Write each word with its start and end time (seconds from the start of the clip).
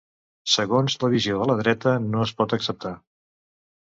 Segons 0.53 0.95
la 1.03 1.09
visió 1.15 1.41
de 1.41 1.47
la 1.51 1.57
dreta 1.59 1.93
no 2.05 2.23
es 2.29 2.33
pot 2.39 2.57
acceptar. 2.59 2.95